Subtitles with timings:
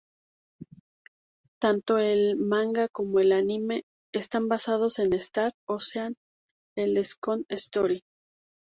[1.61, 6.15] Tanto el manga como el anime están basados en "Star Ocean:"
[6.75, 8.03] "The Second Story".